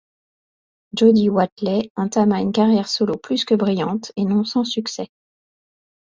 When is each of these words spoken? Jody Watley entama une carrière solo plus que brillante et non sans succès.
Jody 0.97 1.29
Watley 1.29 1.91
entama 1.95 2.41
une 2.41 2.51
carrière 2.51 2.87
solo 2.89 3.17
plus 3.19 3.45
que 3.45 3.53
brillante 3.53 4.11
et 4.15 4.25
non 4.25 4.43
sans 4.43 4.63
succès. 4.63 5.11